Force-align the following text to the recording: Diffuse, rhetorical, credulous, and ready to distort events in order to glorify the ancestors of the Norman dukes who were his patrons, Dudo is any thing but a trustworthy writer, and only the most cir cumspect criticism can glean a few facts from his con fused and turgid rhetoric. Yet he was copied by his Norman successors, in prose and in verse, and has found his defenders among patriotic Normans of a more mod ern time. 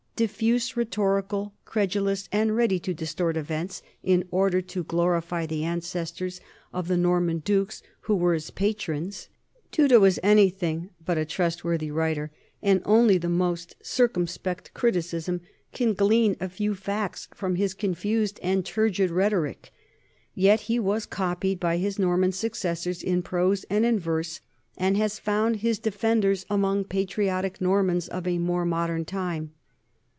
Diffuse, 0.17 0.77
rhetorical, 0.77 1.55
credulous, 1.65 2.29
and 2.31 2.55
ready 2.55 2.77
to 2.81 2.93
distort 2.93 3.35
events 3.35 3.81
in 4.03 4.23
order 4.29 4.61
to 4.61 4.83
glorify 4.83 5.47
the 5.47 5.63
ancestors 5.63 6.39
of 6.71 6.87
the 6.87 6.95
Norman 6.95 7.39
dukes 7.39 7.81
who 8.01 8.15
were 8.15 8.35
his 8.35 8.51
patrons, 8.51 9.29
Dudo 9.71 10.03
is 10.03 10.19
any 10.21 10.49
thing 10.51 10.91
but 11.03 11.17
a 11.17 11.25
trustworthy 11.25 11.89
writer, 11.89 12.29
and 12.61 12.83
only 12.85 13.17
the 13.17 13.29
most 13.29 13.75
cir 13.81 14.07
cumspect 14.07 14.73
criticism 14.75 15.41
can 15.73 15.93
glean 15.95 16.35
a 16.39 16.49
few 16.49 16.75
facts 16.75 17.27
from 17.33 17.55
his 17.55 17.73
con 17.73 17.95
fused 17.95 18.39
and 18.43 18.63
turgid 18.63 19.09
rhetoric. 19.09 19.71
Yet 20.35 20.59
he 20.69 20.77
was 20.77 21.07
copied 21.07 21.59
by 21.59 21.77
his 21.77 21.97
Norman 21.97 22.31
successors, 22.31 23.01
in 23.01 23.23
prose 23.23 23.65
and 23.71 23.87
in 23.87 23.97
verse, 23.99 24.41
and 24.77 24.97
has 24.97 25.17
found 25.17 25.55
his 25.57 25.79
defenders 25.79 26.45
among 26.47 26.83
patriotic 26.83 27.59
Normans 27.59 28.07
of 28.07 28.27
a 28.27 28.37
more 28.37 28.65
mod 28.65 28.91
ern 28.91 29.03
time. 29.05 29.55